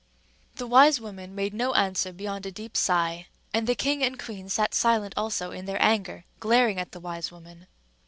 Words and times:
The 0.55 0.65
wise 0.65 0.99
woman 0.99 1.35
made 1.35 1.53
no 1.53 1.75
answer 1.75 2.11
beyond 2.11 2.47
a 2.47 2.51
deep 2.51 2.75
sigh; 2.75 3.27
and 3.53 3.67
the 3.67 3.75
king 3.75 4.03
and 4.03 4.17
queen 4.17 4.49
sat 4.49 4.73
silent 4.73 5.13
also 5.15 5.51
in 5.51 5.65
their 5.65 5.79
anger, 5.79 6.25
glaring 6.39 6.79
at 6.79 6.91
the 6.91 6.99
wise 6.99 7.31
woman. 7.31 7.67